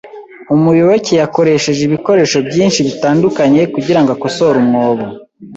Umuyoboke 0.55 1.13
yakoresheje 1.21 1.81
ibikoresho 1.85 2.37
byinshi 2.47 2.79
bitandukanye 2.87 3.61
kugirango 3.73 4.09
akosore 4.15 4.55
umwobo. 4.63 5.05